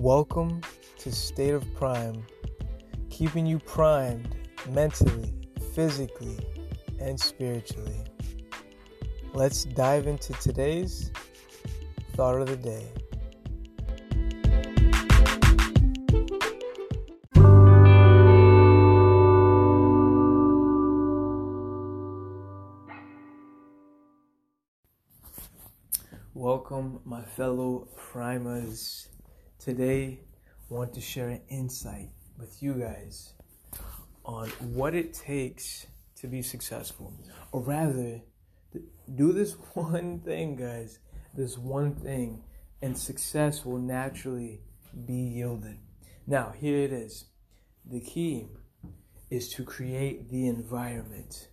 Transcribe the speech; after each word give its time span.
Welcome 0.00 0.60
to 0.98 1.10
State 1.10 1.54
of 1.54 1.64
Prime, 1.74 2.22
keeping 3.08 3.46
you 3.46 3.58
primed 3.58 4.36
mentally, 4.68 5.32
physically, 5.74 6.38
and 7.00 7.18
spiritually. 7.18 8.04
Let's 9.32 9.64
dive 9.64 10.06
into 10.06 10.34
today's 10.34 11.10
thought 12.12 12.38
of 12.42 12.46
the 12.46 12.58
day. 12.58 12.92
Welcome, 26.34 27.00
my 27.06 27.22
fellow 27.22 27.88
primers. 27.96 29.08
Today, 29.58 30.20
I 30.70 30.74
want 30.74 30.94
to 30.94 31.00
share 31.00 31.28
an 31.28 31.40
insight 31.48 32.10
with 32.38 32.62
you 32.62 32.74
guys 32.74 33.32
on 34.24 34.48
what 34.60 34.94
it 34.94 35.12
takes 35.12 35.86
to 36.20 36.28
be 36.28 36.42
successful, 36.42 37.12
or 37.50 37.62
rather, 37.62 38.20
do 39.14 39.32
this 39.32 39.52
one 39.74 40.20
thing, 40.20 40.56
guys. 40.56 41.00
This 41.34 41.58
one 41.58 41.94
thing, 41.96 42.44
and 42.80 42.96
success 42.96 43.64
will 43.64 43.78
naturally 43.78 44.60
be 45.04 45.14
yielded. 45.14 45.78
Now, 46.26 46.52
here 46.56 46.78
it 46.78 46.92
is. 46.92 47.24
The 47.84 48.00
key 48.00 48.46
is 49.30 49.48
to 49.54 49.64
create 49.64 50.28
the 50.30 50.46
environment. 50.46 51.48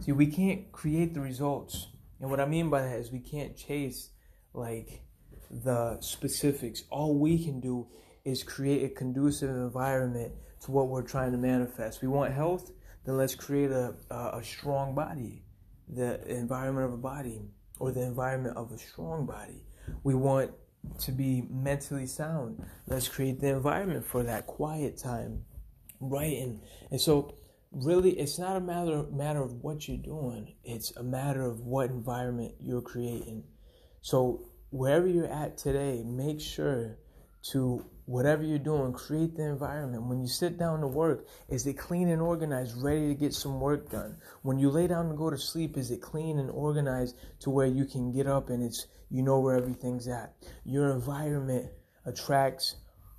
See, 0.00 0.12
we 0.12 0.26
can't 0.26 0.70
create 0.70 1.14
the 1.14 1.20
results. 1.20 1.88
And 2.20 2.30
what 2.30 2.40
I 2.40 2.46
mean 2.46 2.70
by 2.70 2.82
that 2.82 2.96
is 2.98 3.10
we 3.10 3.20
can't 3.20 3.56
chase 3.56 4.10
like 4.54 5.02
the 5.50 5.98
specifics. 6.00 6.84
All 6.90 7.18
we 7.18 7.42
can 7.42 7.60
do 7.60 7.86
is 8.24 8.42
create 8.42 8.84
a 8.84 8.94
conducive 8.94 9.50
environment 9.50 10.32
to 10.64 10.70
what 10.70 10.88
we're 10.88 11.02
trying 11.02 11.32
to 11.32 11.38
manifest. 11.38 12.02
We 12.02 12.08
want 12.08 12.32
health, 12.32 12.70
then 13.04 13.16
let's 13.16 13.34
create 13.34 13.70
a, 13.70 13.94
a, 14.10 14.38
a 14.38 14.44
strong 14.44 14.94
body, 14.94 15.42
the 15.88 16.20
environment 16.28 16.86
of 16.86 16.92
a 16.92 16.98
body, 16.98 17.40
or 17.78 17.92
the 17.92 18.02
environment 18.02 18.56
of 18.56 18.72
a 18.72 18.78
strong 18.78 19.24
body. 19.24 19.62
We 20.02 20.14
want 20.14 20.50
to 21.00 21.12
be 21.12 21.46
mentally 21.50 22.06
sound. 22.06 22.64
Let's 22.86 23.08
create 23.08 23.40
the 23.40 23.48
environment 23.48 24.04
for 24.04 24.22
that 24.24 24.46
quiet 24.46 24.98
time, 24.98 25.44
right? 26.00 26.36
And 26.38 26.60
and 26.90 27.00
so 27.00 27.34
really, 27.72 28.18
it's 28.18 28.38
not 28.38 28.56
a 28.56 28.60
matter 28.60 29.04
matter 29.10 29.42
of 29.42 29.52
what 29.62 29.88
you're 29.88 29.96
doing. 29.96 30.54
It's 30.64 30.94
a 30.96 31.02
matter 31.02 31.46
of 31.46 31.60
what 31.60 31.90
environment 31.90 32.54
you're 32.60 32.82
creating. 32.82 33.44
So 34.00 34.50
wherever 34.70 35.06
you're 35.06 35.26
at 35.26 35.58
today, 35.58 36.02
make 36.04 36.40
sure 36.40 36.98
to 37.52 37.84
whatever 38.04 38.42
you're 38.42 38.58
doing, 38.58 38.92
create 38.92 39.36
the 39.36 39.44
environment. 39.44 40.02
When 40.06 40.20
you 40.20 40.28
sit 40.28 40.58
down 40.58 40.80
to 40.80 40.86
work, 40.86 41.26
is 41.48 41.66
it 41.66 41.74
clean 41.74 42.08
and 42.08 42.22
organized, 42.22 42.82
ready 42.82 43.08
to 43.08 43.14
get 43.14 43.34
some 43.34 43.60
work 43.60 43.90
done? 43.90 44.16
When 44.42 44.58
you 44.58 44.70
lay 44.70 44.86
down 44.86 45.08
to 45.10 45.14
go 45.14 45.30
to 45.30 45.38
sleep, 45.38 45.76
is 45.76 45.90
it 45.90 46.00
clean 46.00 46.38
and 46.38 46.50
organized 46.50 47.16
to 47.40 47.50
where 47.50 47.66
you 47.66 47.84
can 47.84 48.12
get 48.12 48.26
up 48.26 48.50
and 48.50 48.62
it's 48.62 48.86
you 49.10 49.22
know 49.22 49.40
where 49.40 49.56
everything's 49.56 50.08
at? 50.08 50.34
Your 50.64 50.90
environment 50.90 51.70
attracts 52.04 52.76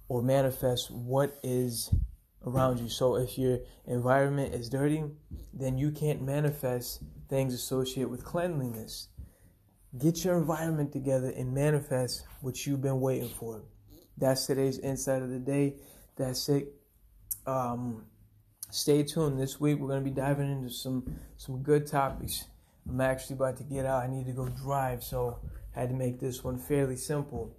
or 0.08 0.24
manifests 0.24 0.90
what 0.90 1.38
is 1.44 1.94
around 2.46 2.80
you. 2.80 2.90
So 2.90 3.16
if 3.16 3.38
your 3.38 3.60
environment 3.86 4.54
is 4.54 4.70
dirty, 4.70 5.04
then 5.54 5.78
you 5.78 5.92
can't 5.92 6.22
manifest 6.22 7.04
things 7.30 7.54
associated 7.54 8.10
with 8.10 8.24
cleanliness. 8.24 9.08
Get 9.98 10.24
your 10.24 10.38
environment 10.38 10.94
together 10.94 11.34
and 11.36 11.52
manifest 11.52 12.24
what 12.42 12.66
you've 12.68 12.82
been 12.82 13.02
waiting 13.02 13.30
for. 13.30 13.64
That's 14.18 14.46
today's 14.46 14.78
insight 14.78 15.24
of 15.24 15.30
the 15.30 15.40
day. 15.40 15.78
That's 16.16 16.48
it. 16.48 16.68
Um, 17.48 18.06
stay 18.70 19.02
tuned. 19.02 19.40
This 19.40 19.60
week 19.60 19.80
we're 19.80 19.88
going 19.88 20.04
to 20.04 20.10
be 20.10 20.16
diving 20.16 20.52
into 20.52 20.70
some 20.70 21.16
some 21.38 21.64
good 21.64 21.88
topics. 21.88 22.46
I'm 22.88 23.02
actually 23.02 23.38
about 23.38 23.58
to 23.58 23.64
get 23.64 23.88
out. 23.88 24.04
I 24.04 24.08
need 24.08 24.28
to 24.28 24.32
go 24.32 24.48
drive, 24.50 25.04
so 25.04 25.40
I 25.76 25.80
had 25.80 25.90
to 25.90 25.96
make 25.96 26.20
this 26.20 26.44
one 26.44 26.60
fairly 26.60 26.96
simple. 26.96 27.56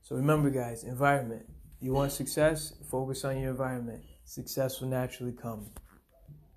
So 0.00 0.16
remember, 0.16 0.48
guys, 0.48 0.84
environment. 0.84 1.44
You 1.80 1.92
want 1.92 2.12
success? 2.12 2.72
Focus 2.90 3.26
on 3.26 3.38
your 3.38 3.50
environment. 3.50 4.02
Success 4.24 4.80
will 4.80 4.88
naturally 4.88 5.32
come. 5.32 5.66